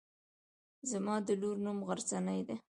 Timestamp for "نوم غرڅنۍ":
1.65-2.41